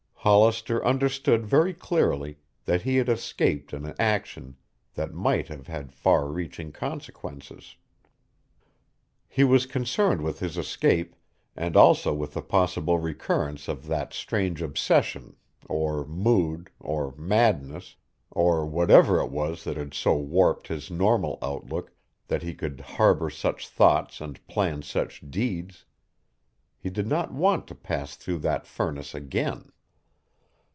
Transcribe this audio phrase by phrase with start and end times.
[0.23, 4.55] Hollister understood very clearly that he had escaped an action
[4.93, 7.75] that might have had far reaching consequences.
[9.27, 11.15] He was concerned with his escape
[11.55, 15.37] and also with the possible recurrence of that strange obsession,
[15.67, 17.95] or mood, or madness,
[18.29, 21.93] or whatever it was that had so warped his normal outlook
[22.27, 25.85] that he could harbor such thoughts and plan such deeds.
[26.77, 29.71] He did not want to pass through that furnace again.